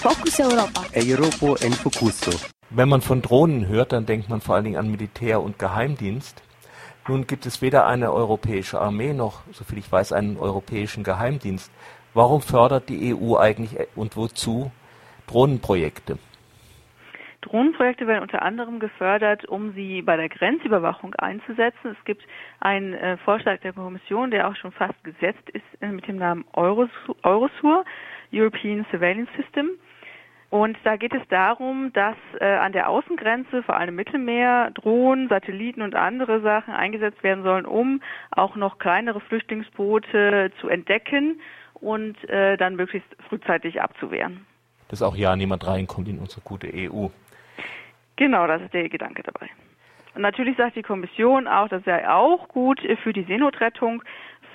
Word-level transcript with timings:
Fokus 0.00 0.38
Europa. 0.38 0.82
Europa 0.94 1.64
en 1.66 1.72
Focuso. 1.72 2.30
Wenn 2.70 2.88
man 2.88 3.00
von 3.00 3.20
Drohnen 3.20 3.66
hört, 3.66 3.90
dann 3.90 4.06
denkt 4.06 4.28
man 4.28 4.40
vor 4.40 4.54
allen 4.54 4.62
Dingen 4.62 4.76
an 4.76 4.92
Militär 4.92 5.42
und 5.42 5.58
Geheimdienst. 5.58 6.40
Nun 7.08 7.26
gibt 7.26 7.46
es 7.46 7.62
weder 7.62 7.84
eine 7.84 8.12
europäische 8.12 8.80
Armee 8.80 9.12
noch, 9.12 9.42
soviel 9.50 9.78
ich 9.78 9.90
weiß, 9.90 10.12
einen 10.12 10.36
europäischen 10.36 11.02
Geheimdienst. 11.02 11.72
Warum 12.14 12.42
fördert 12.42 12.88
die 12.88 13.12
EU 13.12 13.36
eigentlich 13.38 13.76
und 13.96 14.16
wozu 14.16 14.70
Drohnenprojekte? 15.26 16.18
Drohnenprojekte 17.40 18.06
werden 18.06 18.22
unter 18.22 18.42
anderem 18.42 18.78
gefördert, 18.78 19.46
um 19.46 19.72
sie 19.72 20.02
bei 20.02 20.16
der 20.16 20.28
Grenzüberwachung 20.28 21.12
einzusetzen. 21.16 21.96
Es 21.98 22.04
gibt 22.04 22.22
einen 22.60 22.94
äh, 22.94 23.16
Vorschlag 23.18 23.60
der 23.62 23.72
Kommission, 23.72 24.30
der 24.30 24.48
auch 24.48 24.54
schon 24.54 24.70
fast 24.70 25.02
gesetzt 25.02 25.50
ist 25.52 25.64
äh, 25.80 25.88
mit 25.88 26.06
dem 26.06 26.18
Namen 26.18 26.44
Eurosur, 26.52 27.16
Eurosur, 27.24 27.84
European 28.32 28.86
Surveillance 28.92 29.32
System. 29.36 29.70
Und 30.50 30.78
da 30.84 30.96
geht 30.96 31.12
es 31.12 31.20
darum, 31.28 31.92
dass 31.92 32.16
äh, 32.40 32.44
an 32.44 32.72
der 32.72 32.88
Außengrenze, 32.88 33.62
vor 33.62 33.76
allem 33.76 33.90
im 33.90 33.96
Mittelmeer, 33.96 34.70
Drohnen, 34.70 35.28
Satelliten 35.28 35.82
und 35.82 35.94
andere 35.94 36.40
Sachen 36.40 36.72
eingesetzt 36.72 37.22
werden 37.22 37.44
sollen, 37.44 37.66
um 37.66 38.00
auch 38.30 38.56
noch 38.56 38.78
kleinere 38.78 39.20
Flüchtlingsboote 39.20 40.50
zu 40.60 40.68
entdecken 40.68 41.40
und 41.74 42.16
äh, 42.30 42.56
dann 42.56 42.76
möglichst 42.76 43.08
frühzeitig 43.28 43.82
abzuwehren. 43.82 44.46
Dass 44.88 45.02
auch 45.02 45.16
ja 45.16 45.36
niemand 45.36 45.66
reinkommt 45.66 46.08
in 46.08 46.18
unsere 46.18 46.40
gute 46.40 46.68
EU. 46.72 47.08
Genau, 48.16 48.46
das 48.46 48.62
ist 48.62 48.72
der 48.72 48.88
Gedanke 48.88 49.22
dabei. 49.22 49.50
Und 50.14 50.22
natürlich 50.22 50.56
sagt 50.56 50.76
die 50.76 50.82
Kommission 50.82 51.46
auch, 51.46 51.68
das 51.68 51.84
sei 51.84 52.08
auch 52.08 52.48
gut 52.48 52.80
für 53.02 53.12
die 53.12 53.22
Seenotrettung 53.24 54.02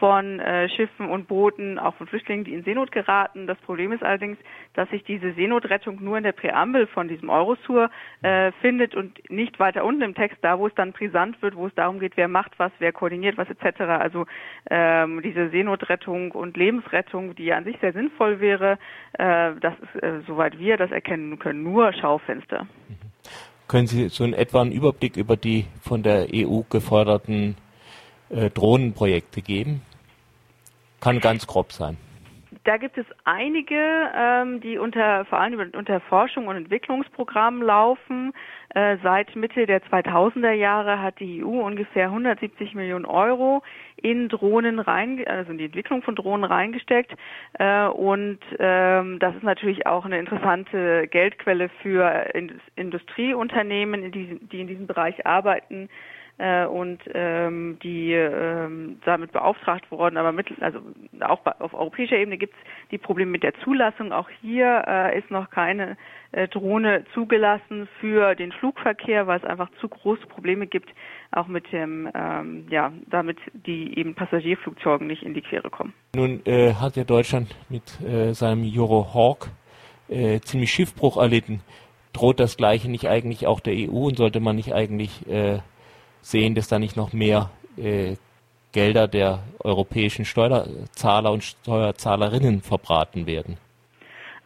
von 0.04 0.42
äh, 0.42 0.68
Schiffen 0.68 1.08
und 1.10 1.30
Booten, 1.30 1.80
auch 1.80 1.96
von 1.96 2.08
Flüchtlingen, 2.08 2.44
die 2.44 2.54
in 2.54 2.66
Seenot 2.66 2.92
geraten. 2.92 3.48
Das 3.48 3.58
Problem 3.60 3.94
ist 3.94 4.04
allerdings, 4.04 4.38
dass 4.74 4.90
sich 4.90 5.06
diese 5.06 5.32
Seenotrettung 5.32 6.04
nur 6.04 6.18
in 6.18 6.26
der 6.26 6.34
Präambel 6.34 6.88
von 6.88 7.08
diesem 7.08 7.30
Eurosur 7.30 7.90
äh, 8.22 8.52
findet 8.60 8.96
und 8.96 9.18
nicht 9.32 9.62
weiter 9.62 9.86
unten 9.86 10.02
im 10.02 10.14
Text, 10.14 10.40
da 10.42 10.60
wo 10.60 10.68
es 10.68 10.76
dann 10.76 10.92
brisant 10.92 11.42
wird, 11.42 11.56
wo 11.56 11.68
es 11.68 11.76
darum 11.76 12.02
geht, 12.02 12.18
wer 12.18 12.28
macht 12.28 12.52
was, 12.60 12.74
wer 12.80 12.92
koordiniert 12.92 13.38
was 13.38 13.48
etc. 13.50 13.80
Also 13.80 14.26
ähm, 14.70 15.22
diese 15.22 15.50
Seenotrettung 15.52 16.32
und 16.32 16.58
Lebensrettung, 16.58 17.34
die 17.36 17.54
an 17.54 17.64
sich 17.64 17.78
sehr 17.80 17.94
sinnvoll 17.94 18.42
wäre, 18.42 18.74
äh, 19.14 19.54
das 19.62 19.76
ist, 19.80 20.04
äh, 20.04 20.20
soweit 20.28 20.60
wir 20.60 20.76
das 20.76 20.92
erkennen 20.92 21.40
können, 21.40 21.64
nur 21.64 21.94
Schaufenster. 21.94 22.64
Mhm. 22.90 22.98
Können 23.70 23.88
Sie 23.88 24.10
so 24.10 24.26
in 24.26 24.34
etwa 24.34 24.64
einen 24.64 24.74
Überblick 24.74 25.16
über 25.16 25.38
die 25.38 25.64
von 25.82 26.04
der 26.04 26.28
EU 26.34 26.64
geförderten 26.70 27.56
äh, 28.30 28.50
Drohnenprojekte 28.50 29.42
geben? 29.42 29.82
Kann 31.04 31.20
ganz 31.20 31.46
grob 31.46 31.74
sein. 31.74 31.98
Da 32.64 32.78
gibt 32.78 32.98
es 32.98 33.06
einige, 33.26 33.76
ähm, 34.16 34.62
die 34.62 34.78
unter 34.78 35.26
vor 35.26 35.42
allem 35.42 35.72
unter 35.76 36.00
Forschung 36.00 36.48
und 36.48 36.56
Entwicklungsprogrammen 36.56 37.62
laufen. 37.62 38.32
Äh, 38.70 38.96
seit 39.04 39.36
Mitte 39.36 39.66
der 39.66 39.84
2000er 39.84 40.54
Jahre 40.54 41.02
hat 41.02 41.20
die 41.20 41.44
EU 41.44 41.60
ungefähr 41.60 42.06
170 42.06 42.74
Millionen 42.74 43.04
Euro 43.04 43.64
in 43.98 44.30
Drohnen 44.30 44.80
rein, 44.80 45.22
also 45.28 45.52
in 45.52 45.58
die 45.58 45.66
Entwicklung 45.66 46.04
von 46.04 46.16
Drohnen 46.16 46.46
reingesteckt. 46.46 47.12
Äh, 47.60 47.88
und 47.88 48.40
ähm, 48.60 49.20
das 49.20 49.36
ist 49.36 49.44
natürlich 49.44 49.86
auch 49.86 50.06
eine 50.06 50.20
interessante 50.20 51.10
Geldquelle 51.10 51.68
für 51.82 52.34
Industrieunternehmen, 52.78 54.10
die, 54.14 54.40
die 54.40 54.62
in 54.62 54.68
diesem 54.68 54.88
Bereich 54.88 55.26
arbeiten 55.26 55.90
äh, 56.38 56.66
und 56.66 57.00
ähm, 57.14 57.78
die 57.84 58.12
ähm, 58.14 59.00
damit 59.06 59.32
beauftragt 59.32 59.90
worden, 59.92 60.18
aber 60.18 60.32
mit, 60.32 60.48
also 60.62 60.80
auch 61.22 61.40
bei, 61.42 61.52
auf 61.60 61.74
europäischer 61.74 62.18
Ebene 62.18 62.38
gibt 62.38 62.54
es 62.54 62.60
die 62.92 62.98
Probleme 62.98 63.32
mit 63.32 63.44
der 63.44 63.54
Zulassung. 63.64 64.12
Auch 64.12 64.30
hier 64.42 64.84
äh, 64.88 65.20
ist 65.20 65.30
noch 65.30 65.50
keine 65.52 65.96
äh, 66.32 66.48
Drohne 66.48 67.06
zugelassen 67.14 67.88
für 68.00 68.34
den 68.36 68.52
Flugverkehr, 68.52 69.28
weil 69.28 69.40
es 69.40 69.46
einfach 69.46 69.70
zu 69.80 69.88
große 69.88 70.26
Probleme 70.26 70.66
gibt, 70.66 70.90
auch 71.32 71.48
mit 71.48 71.72
dem, 71.72 72.10
ähm, 72.16 72.66
ja, 72.70 72.92
damit 73.08 73.38
die 73.54 73.98
eben 73.98 74.16
Passagierflugzeuge 74.16 75.06
nicht 75.06 75.24
in 75.24 75.36
die 75.36 75.42
Quere 75.42 75.70
kommen. 75.70 75.94
Nun 76.16 76.42
äh, 76.46 76.74
hat 76.74 76.96
ja 76.96 77.04
Deutschland 77.04 77.56
mit 77.70 78.02
äh, 78.02 78.34
seinem 78.34 78.64
Eurohawk 78.64 79.50
äh, 80.10 80.40
ziemlich 80.40 80.72
Schiffbruch 80.72 81.18
erlitten. 81.18 81.62
Droht 82.12 82.40
das 82.40 82.58
Gleiche 82.58 82.90
nicht 82.90 83.08
eigentlich 83.08 83.48
auch 83.48 83.60
der 83.60 83.74
EU 83.74 84.08
und 84.08 84.18
sollte 84.18 84.40
man 84.40 84.56
nicht 84.56 84.74
eigentlich 84.74 85.28
äh, 85.28 85.60
sehen, 86.24 86.56
dass 86.56 86.68
da 86.68 86.80
nicht 86.80 86.96
noch 86.96 87.14
mehr 87.14 87.52
äh, 87.78 88.16
Gelder 88.72 89.08
der 89.08 89.44
europäischen 89.60 90.26
Steuerzahler 90.26 91.32
und 91.32 91.44
Steuerzahlerinnen 91.44 92.62
verbraten 92.62 93.28
werden. 93.28 93.58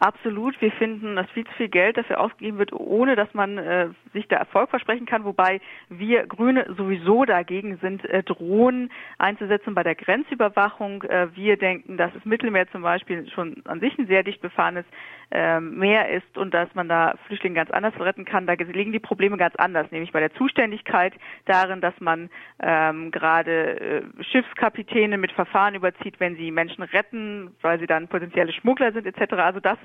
Absolut. 0.00 0.60
Wir 0.60 0.70
finden, 0.72 1.16
dass 1.16 1.28
viel 1.30 1.44
zu 1.44 1.52
viel 1.54 1.68
Geld 1.68 1.96
dafür 1.96 2.20
ausgegeben 2.20 2.58
wird, 2.58 2.72
ohne 2.72 3.16
dass 3.16 3.32
man 3.34 3.58
äh, 3.58 3.88
sich 4.12 4.28
da 4.28 4.36
Erfolg 4.36 4.70
versprechen 4.70 5.06
kann. 5.06 5.24
Wobei 5.24 5.60
wir 5.88 6.24
Grüne 6.26 6.72
sowieso 6.76 7.24
dagegen 7.24 7.78
sind, 7.78 8.04
äh, 8.04 8.22
Drohnen 8.22 8.92
einzusetzen 9.18 9.74
bei 9.74 9.82
der 9.82 9.96
Grenzüberwachung. 9.96 11.02
Äh, 11.02 11.34
wir 11.34 11.56
denken, 11.56 11.96
dass 11.96 12.12
das 12.12 12.24
Mittelmeer 12.24 12.70
zum 12.70 12.82
Beispiel 12.82 13.28
schon 13.30 13.62
an 13.64 13.80
sich 13.80 13.98
ein 13.98 14.06
sehr 14.06 14.22
dicht 14.22 14.40
befahrenes 14.40 14.84
äh, 15.30 15.60
Meer 15.60 16.08
ist 16.10 16.38
und 16.38 16.54
dass 16.54 16.72
man 16.74 16.88
da 16.88 17.14
Flüchtlinge 17.26 17.56
ganz 17.56 17.70
anders 17.70 17.98
retten 17.98 18.24
kann. 18.24 18.46
Da 18.46 18.54
liegen 18.54 18.92
die 18.92 19.00
Probleme 19.00 19.36
ganz 19.36 19.56
anders, 19.56 19.90
nämlich 19.90 20.12
bei 20.12 20.20
der 20.20 20.32
Zuständigkeit 20.34 21.12
darin, 21.44 21.80
dass 21.80 21.94
man 22.00 22.30
ähm, 22.60 23.10
gerade 23.10 23.80
äh, 23.80 24.02
Schiffskapitäne 24.22 25.18
mit 25.18 25.32
Verfahren 25.32 25.74
überzieht, 25.74 26.20
wenn 26.20 26.36
sie 26.36 26.50
Menschen 26.50 26.82
retten, 26.82 27.50
weil 27.62 27.80
sie 27.80 27.86
dann 27.86 28.08
potenzielle 28.08 28.52
Schmuggler 28.52 28.92
sind 28.92 29.06
etc. 29.06 29.34
Also 29.34 29.60
das 29.60 29.78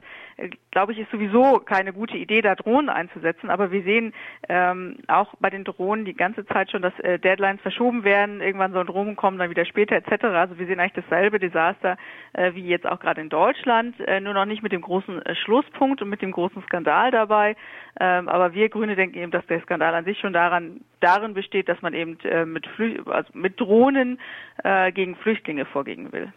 glaube 0.72 0.94
ich, 0.94 1.00
ist 1.00 1.12
sowieso 1.12 1.60
keine 1.60 1.94
gute 1.94 2.18
Idee, 2.18 2.42
da 2.42 2.56
Drohnen 2.56 2.90
einzusetzen. 2.90 3.50
Aber 3.50 3.72
wir 3.72 3.84
sehen 3.84 4.14
ähm, 4.50 4.98
auch 5.08 5.34
bei 5.40 5.50
den 5.50 5.64
Drohnen 5.64 6.06
die 6.06 6.16
ganze 6.16 6.46
Zeit 6.46 6.72
schon, 6.72 6.82
dass 6.82 6.98
äh, 7.00 7.20
Deadlines 7.20 7.62
verschoben 7.62 8.04
werden. 8.04 8.42
Irgendwann 8.42 8.74
sollen 8.74 8.88
Drohnen 8.88 9.16
kommen, 9.16 9.38
dann 9.38 9.50
wieder 9.50 9.66
später 9.66 9.96
etc. 9.96 10.26
Also 10.26 10.58
wir 10.58 10.66
sehen 10.66 10.80
eigentlich 10.80 11.04
dasselbe 11.04 11.40
Desaster 11.40 11.98
äh, 12.34 12.54
wie 12.54 12.68
jetzt 12.68 12.88
auch 12.88 13.00
gerade 13.00 13.22
in 13.22 13.30
Deutschland, 13.30 14.00
äh, 14.00 14.20
nur 14.20 14.34
noch 14.34 14.46
nicht 14.46 14.64
mit 14.64 14.72
dem 14.72 14.82
großen 14.82 15.22
äh, 15.22 15.36
Schlusspunkt 15.36 16.02
und 16.02 16.10
mit 16.10 16.22
dem 16.22 16.32
großen 16.32 16.64
Skandal 16.64 17.12
dabei. 17.12 17.56
Ähm, 18.00 18.28
aber 18.28 18.54
wir 18.54 18.70
Grüne 18.70 18.96
denken 18.96 19.18
eben, 19.18 19.32
dass 19.32 19.46
der 19.48 19.62
Skandal 19.62 19.94
an 19.94 20.06
sich 20.06 20.20
schon 20.20 20.34
daran 20.34 20.82
darin 21.00 21.34
besteht, 21.34 21.70
dass 21.70 21.82
man 21.82 21.94
eben 21.94 22.20
äh, 22.22 22.46
mit, 22.46 22.66
Flü 22.68 23.02
also 23.06 23.30
mit 23.34 23.60
Drohnen 23.60 24.20
äh, 24.64 24.92
gegen 24.92 25.16
Flüchtlinge 25.16 25.66
vorgehen 25.66 26.12
will. 26.12 26.34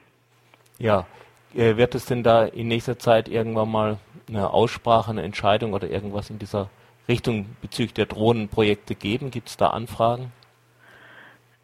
Ja, 0.78 1.00
äh, 1.00 1.25
wird 1.56 1.94
es 1.94 2.06
denn 2.06 2.22
da 2.22 2.44
in 2.44 2.68
nächster 2.68 2.98
Zeit 2.98 3.28
irgendwann 3.28 3.70
mal 3.70 3.98
eine 4.28 4.50
Aussprache, 4.50 5.10
eine 5.10 5.22
Entscheidung 5.22 5.72
oder 5.72 5.88
irgendwas 5.88 6.30
in 6.30 6.38
dieser 6.38 6.68
Richtung 7.08 7.46
bezüglich 7.62 7.94
der 7.94 8.06
Drohnenprojekte 8.06 8.94
geben? 8.94 9.30
Gibt 9.30 9.48
es 9.48 9.56
da 9.56 9.68
Anfragen? 9.68 10.32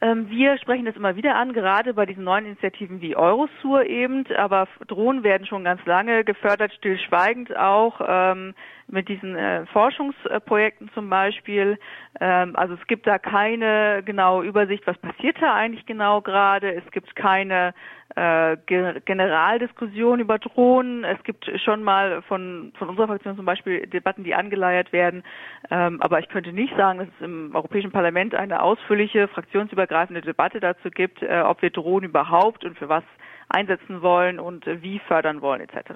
Ähm, 0.00 0.28
wir 0.28 0.58
sprechen 0.58 0.84
das 0.84 0.96
immer 0.96 1.14
wieder 1.14 1.36
an, 1.36 1.52
gerade 1.52 1.94
bei 1.94 2.06
diesen 2.06 2.24
neuen 2.24 2.46
Initiativen 2.46 3.00
wie 3.00 3.14
Eurosur 3.14 3.86
eben, 3.86 4.26
aber 4.36 4.66
Drohnen 4.88 5.22
werden 5.22 5.46
schon 5.46 5.62
ganz 5.62 5.84
lange 5.86 6.24
gefördert, 6.24 6.72
stillschweigend 6.72 7.56
auch. 7.56 8.00
Ähm, 8.04 8.54
mit 8.92 9.08
diesen 9.08 9.36
äh, 9.36 9.64
Forschungsprojekten 9.66 10.90
zum 10.92 11.08
Beispiel. 11.08 11.78
Ähm, 12.20 12.54
also 12.54 12.74
es 12.74 12.86
gibt 12.86 13.06
da 13.06 13.18
keine 13.18 14.02
genaue 14.04 14.44
Übersicht, 14.44 14.86
was 14.86 14.98
passiert 14.98 15.36
da 15.40 15.54
eigentlich 15.54 15.86
genau 15.86 16.20
gerade. 16.20 16.74
Es 16.74 16.88
gibt 16.92 17.16
keine 17.16 17.74
äh, 18.16 18.56
Generaldiskussion 18.66 20.20
über 20.20 20.38
Drohnen. 20.38 21.04
Es 21.04 21.22
gibt 21.24 21.50
schon 21.64 21.82
mal 21.82 22.22
von, 22.22 22.72
von 22.78 22.88
unserer 22.88 23.06
Fraktion 23.06 23.36
zum 23.36 23.44
Beispiel 23.44 23.86
Debatten, 23.86 24.24
die 24.24 24.34
angeleiert 24.34 24.92
werden. 24.92 25.22
Ähm, 25.70 26.00
aber 26.00 26.18
ich 26.18 26.28
könnte 26.28 26.52
nicht 26.52 26.76
sagen, 26.76 26.98
dass 26.98 27.08
es 27.08 27.24
im 27.24 27.54
Europäischen 27.54 27.90
Parlament 27.90 28.34
eine 28.34 28.62
ausführliche, 28.62 29.28
fraktionsübergreifende 29.28 30.20
Debatte 30.20 30.60
dazu 30.60 30.90
gibt, 30.90 31.22
äh, 31.22 31.42
ob 31.44 31.62
wir 31.62 31.70
Drohnen 31.70 32.10
überhaupt 32.10 32.64
und 32.64 32.78
für 32.78 32.88
was 32.88 33.04
einsetzen 33.48 34.02
wollen 34.02 34.38
und 34.38 34.66
äh, 34.66 34.82
wie 34.82 34.98
fördern 35.00 35.40
wollen 35.40 35.60
etc. 35.60 35.92